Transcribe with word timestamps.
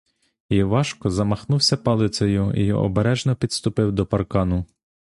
Івашко 0.49 1.09
замахнувся 1.09 1.77
палицею 1.77 2.53
й 2.55 2.71
обережно 2.71 3.35
підступив 3.35 3.91
до 3.91 4.05
паркану. 4.05 4.65